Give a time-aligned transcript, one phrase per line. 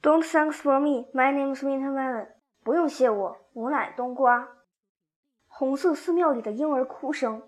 [0.00, 1.08] Don't thanks for me.
[1.12, 2.28] My name is Wintermelon.
[2.62, 4.48] 不用谢我，我乃冬瓜。
[5.48, 7.42] 红色寺庙里的婴儿哭声。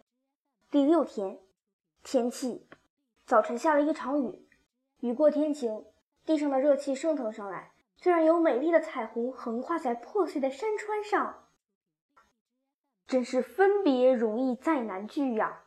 [0.69, 1.39] 第六天，
[2.03, 2.67] 天气，
[3.25, 4.49] 早晨下了一场雨，
[4.99, 5.85] 雨过天晴，
[6.27, 11.45] 地上的热气升腾上来，虽然有美丽的彩虹横跨在破碎的山川上，
[13.07, 15.63] 真是分别容易再难聚呀。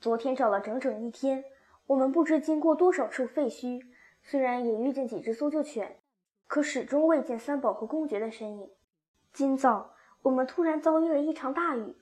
[0.00, 1.44] 昨天找了整整一天，
[1.88, 3.82] 我们不知经过多少处废墟。
[4.30, 5.96] 虽然也遇见几只搜救犬，
[6.46, 8.68] 可始终未见三宝和公爵的身影。
[9.32, 11.96] 今早我们突然遭遇了一场大雨。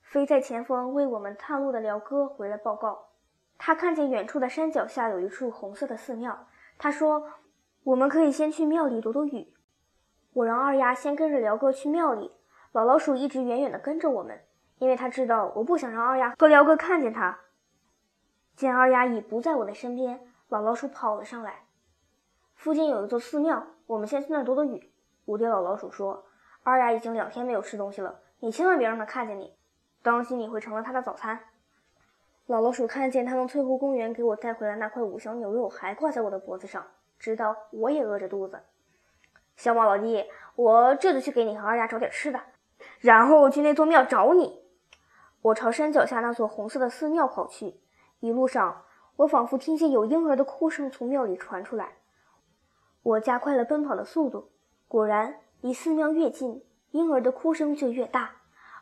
[0.00, 3.10] 飞在前方为我们探路的辽哥回来报告，
[3.58, 6.48] 他看见远处的山脚下有一处红色的寺庙。
[6.78, 7.28] 他说
[7.84, 9.54] ：“我们可以先去庙里躲躲雨。”
[10.34, 12.32] 我让二丫先跟着辽哥去庙里，
[12.72, 14.40] 老老鼠一直远远地跟着我们，
[14.78, 17.38] 因为他知道我不想让二丫和辽哥看见他。
[18.56, 20.31] 见二丫已不在我的身边。
[20.52, 21.64] 老老鼠跑了上来，
[22.54, 24.92] 附近有一座寺庙，我们先去那儿躲躲雨。
[25.24, 26.26] 蝴蝶老老鼠说
[26.62, 29.56] ：“二丫已经两天没有吃东西了，你千万别让它看见你，
[30.02, 31.40] 当心你会成了它的早餐。”
[32.44, 36.84] 老老鼠看见他从翠湖公园给我带回来那块五香牛肉还挂在我的脖子上，
[37.18, 38.60] 知道我也饿着肚子。
[39.56, 40.26] 小马老弟，
[40.56, 42.38] 我这就去给你和二丫找点吃的，
[43.00, 44.62] 然后去那座庙找你。
[45.40, 47.80] 我朝山脚下那座红色的寺庙跑去，
[48.20, 48.84] 一路上。
[49.22, 51.92] 我仿佛听见有婴儿的哭声从庙里传出来，
[53.02, 54.50] 我加快了奔跑的速度。
[54.88, 58.32] 果然，离寺庙越近，婴儿的哭声就越大，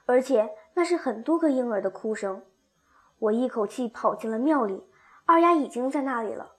[0.07, 2.43] 而且那是很多个婴儿的哭声。
[3.19, 4.83] 我一口气跑进了庙里，
[5.27, 6.53] 二丫已经在那里了。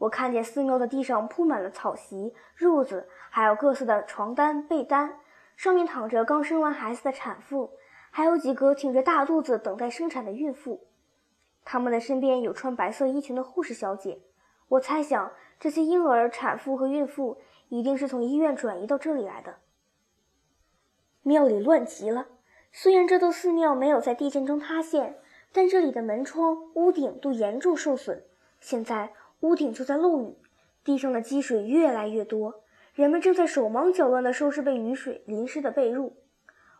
[0.00, 5.18] 我看见寺庙的地上铺满了草席、褥子，还有各色的床单、被单，
[5.56, 7.72] 上面躺着刚生完孩子的产妇，
[8.10, 10.86] 还有几个挺着大肚子等待生产的孕妇。
[11.64, 14.20] 他们的身边有穿白色衣裙的护士小姐，
[14.68, 19.56] 我猜想这些婴儿、产妇和孕妇一定是从医院转移到这里来的。
[21.22, 22.26] 庙里乱极了，
[22.70, 25.18] 虽然这座寺庙没有在地震中塌陷，
[25.52, 28.24] 但这里的门窗、屋顶都严重受损。
[28.60, 30.36] 现在屋顶就在漏雨，
[30.84, 32.62] 地上的积水越来越多，
[32.92, 36.12] 人们正在手忙脚乱地收拾被雨水淋湿的被褥。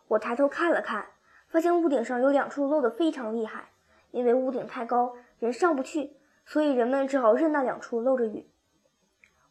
[0.09, 1.07] 我抬头看了看，
[1.47, 3.71] 发现屋顶上有两处漏得非常厉害。
[4.15, 6.15] 因为屋顶太高，人上不去，
[6.45, 8.49] 所以人们只好任那两处漏着雨。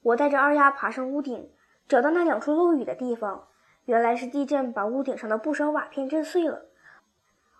[0.00, 1.50] 我带着二丫爬上屋顶，
[1.86, 3.48] 找到那两处漏雨的地方，
[3.84, 6.64] 原来是地震把屋顶上的不少瓦片震碎了。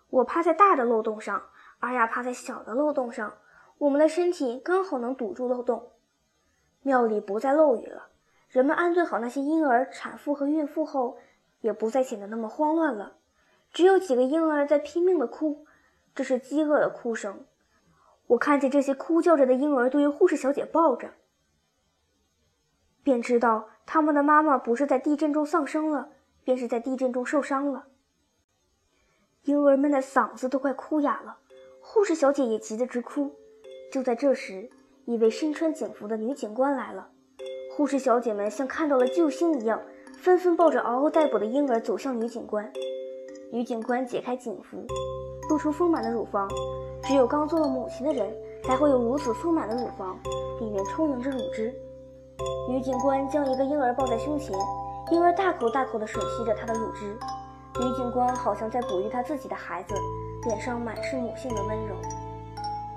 [0.09, 1.43] 我趴在大的漏洞上，
[1.79, 3.35] 二丫趴在小的漏洞上，
[3.77, 5.91] 我们的身体刚好能堵住漏洞。
[6.81, 8.07] 庙里不再漏雨了，
[8.49, 11.19] 人们安顿好那些婴儿、产妇和孕妇后，
[11.61, 13.17] 也不再显得那么慌乱了。
[13.71, 15.67] 只有几个婴儿在拼命地哭。
[16.15, 17.45] 这是饥饿的哭声。
[18.27, 21.11] 我看见这些哭叫着的婴儿都由护士小姐抱着，
[23.03, 26.09] 便知道他们的妈妈不是在地震中丧生了，
[26.43, 27.85] 便是在地震中受伤了。
[29.43, 31.37] 婴儿们的嗓子都快哭哑了，
[31.81, 33.35] 护士小姐也急得直哭。
[33.91, 34.71] 就在这时，
[35.05, 37.09] 一位身穿警服的女警官来了。
[37.75, 39.83] 护士小姐们像看到了救星一样，
[40.17, 42.71] 纷纷抱着嗷嗷待哺的婴儿走向女警官。
[43.51, 44.83] 女警官解开警服。
[45.49, 46.49] 露出丰满的乳房，
[47.03, 48.33] 只有刚做了母亲的人
[48.63, 50.17] 才会有如此丰满的乳房，
[50.59, 51.73] 里面充盈着乳汁。
[52.67, 54.57] 女警官将一个婴儿抱在胸前，
[55.11, 57.17] 婴儿大口大口地吮吸着她的乳汁。
[57.79, 59.93] 女警官好像在哺育她自己的孩子，
[60.45, 61.95] 脸上满是母性的温柔。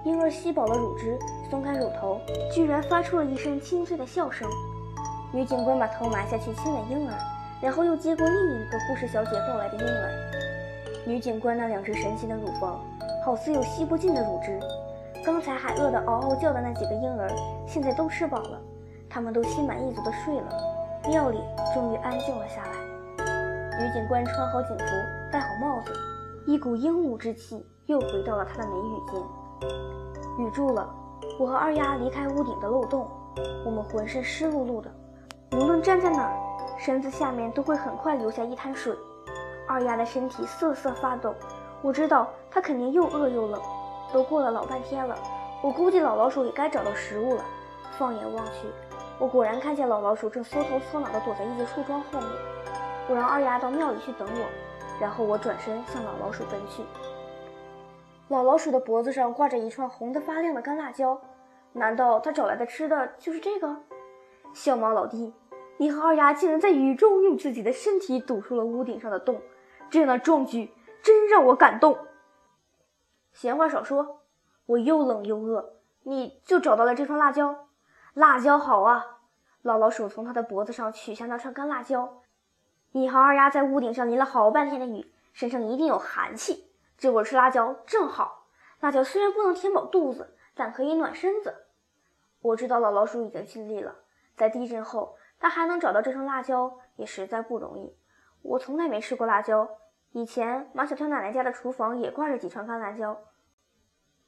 [0.05, 1.19] 婴儿吸饱了乳汁，
[1.51, 2.19] 松开乳头，
[2.51, 4.49] 居然发出了一声清脆的笑声。
[5.33, 7.15] 女警官把头埋下去亲吻婴儿，
[7.61, 10.38] 然后又接过另一个护士小姐抱来的婴儿。
[11.09, 12.85] 女警官那两只神奇的乳房，
[13.25, 14.61] 好似有吸不尽的乳汁。
[15.25, 17.27] 刚才还饿得嗷嗷叫的那几个婴儿，
[17.67, 18.61] 现在都吃饱了，
[19.09, 20.47] 他们都心满意足地睡了。
[21.09, 21.41] 庙里
[21.73, 23.25] 终于安静了下来。
[23.81, 24.85] 女警官穿好警服，
[25.33, 25.95] 戴好帽子，
[26.47, 30.47] 一股英武之气又回到了她的眉宇间。
[30.47, 30.95] 雨住了，
[31.41, 33.09] 我和二丫离开屋顶的漏洞，
[33.65, 34.91] 我们浑身湿漉漉的，
[35.53, 36.37] 无论站在哪儿，
[36.79, 38.95] 身子下面都会很快留下一滩水。
[39.69, 41.35] 二丫的身体瑟瑟发抖，
[41.83, 43.61] 我知道她肯定又饿又冷。
[44.13, 45.15] 都过了老半天了，
[45.63, 47.45] 我估计老老鼠也该找到食物了。
[47.99, 48.69] 放眼望去，
[49.19, 52.31] 我果然看见老老鼠正缩头缩脑地躲在一节树桩后面。
[53.09, 54.47] 我让二丫到庙里去等我，
[55.01, 56.83] 然后我转身向老老鼠奔去。
[58.29, 61.21] 老老鼠的脖子上挂着一串红得发亮的干辣椒，
[61.73, 63.77] 难道它找来的吃的就是这个？
[64.55, 65.35] 小猫老弟，
[65.77, 69.41] 你和二丫竟然在雨中用自己的身体堵住了屋顶上的洞！
[69.91, 72.07] 这样的壮举真让我感动。
[73.33, 74.23] 闲话少说，
[74.67, 77.69] 我又冷又饿，你就找到了这串辣椒。
[78.15, 79.21] 辣椒好啊，
[79.63, 82.23] 老老鼠从他的脖子上取下那串干辣椒。
[82.93, 86.73] 你和二丫在屋顶上淋了好半天的雨，身上一定有寒气。
[86.97, 88.47] 这会儿吃辣椒正好。
[88.81, 91.67] 辣椒虽然不能填饱肚子，但可以暖身子。
[92.41, 93.95] 我知道老老鼠已经尽力了，
[94.37, 97.97] 在地震后，它还能找到这串辣椒，也实在不容易。
[98.49, 99.69] 我从来没吃过辣椒，
[100.13, 103.19] 以前马小跳奶奶家的厨房也挂着几串干辣椒。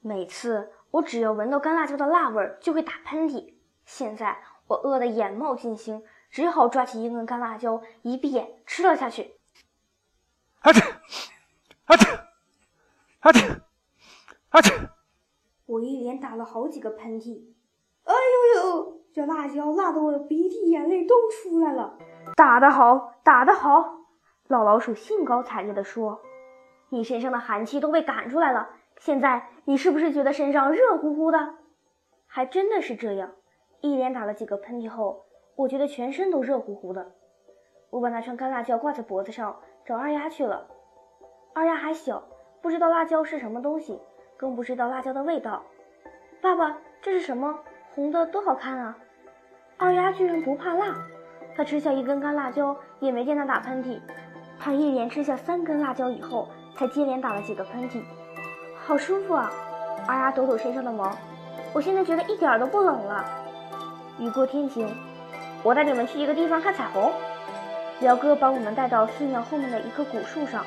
[0.00, 3.54] 每次我只要闻到干辣椒的辣味儿，就会打喷嚏。
[3.86, 9.38] 现在我饿得眼冒金星，只好抓起一根干辣椒，一闭眼吃了下去。
[10.60, 10.86] 啊嚏！
[11.86, 12.20] 啊嚏！
[13.20, 13.60] 啊嚏！
[14.50, 14.88] 啊嚏！
[15.64, 17.54] 我一连打了好几个喷嚏。
[18.04, 18.14] 哎
[18.54, 19.00] 呦呦！
[19.14, 21.98] 这辣椒辣得我鼻涕眼泪都出来了。
[22.36, 23.99] 打得好，打得好！
[24.50, 26.20] 老老鼠兴高采烈地说
[26.90, 31.54] ：“你身上的寒气都被赶出来了，现在你是不是觉得身上热乎乎的？”
[32.26, 33.30] 还真的是这样。
[33.80, 35.24] 一连打了几个喷嚏后，
[35.54, 37.12] 我觉得全身都热乎乎的。
[37.90, 40.66] 我把那串干辣椒挂在脖子上，找二丫去了。
[41.54, 42.24] 二丫还小，
[42.60, 44.00] 不知道辣椒是什么东西，
[44.36, 45.62] 更不知道辣椒的味道。
[46.42, 47.60] 爸爸，这是什么？
[47.94, 48.98] 红的多好看啊！
[49.78, 50.96] 二丫居然不怕辣，
[51.54, 54.00] 她吃下一根干辣椒也没见她打喷嚏。
[54.62, 56.46] 他一连吃下三根辣椒以后，
[56.76, 58.02] 才接连打了几个喷嚏，
[58.84, 59.50] 好舒服啊！
[60.06, 61.16] 二丫抖抖身上的毛，
[61.72, 63.24] 我现在觉得一点都不冷了。
[64.18, 64.86] 雨过天晴，
[65.62, 67.10] 我带你们去一个地方看彩虹。
[68.00, 70.64] 辽哥把我们带到寺庙后面的一棵古树上，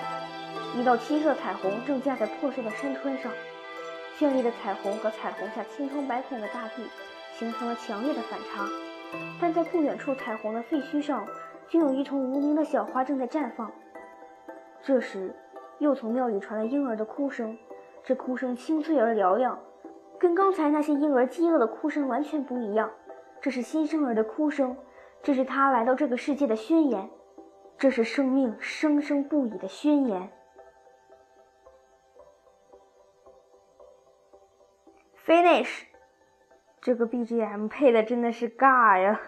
[0.75, 3.31] 一道七色彩虹正架在破碎的山川上，
[4.17, 6.83] 绚丽的彩虹和彩虹下千疮百孔的大地
[7.37, 8.65] 形成了强烈的反差。
[9.39, 11.27] 但在不远处，彩虹的废墟上，
[11.67, 13.71] 竟有一丛无名的小花正在绽放。
[14.81, 15.33] 这时，
[15.79, 17.57] 又从庙里传来婴儿的哭声，
[18.03, 19.59] 这哭声清脆而嘹亮，
[20.19, 22.91] 跟刚才那些婴儿饥饿的哭声完全不一样。
[23.41, 24.77] 这是新生儿的哭声，
[25.21, 27.09] 这是他来到这个世界的宣言，
[27.77, 30.29] 这是生命生生不已的宣言。
[35.25, 35.83] Finish，
[36.81, 39.19] 这个 BGM 配的真的是尬呀。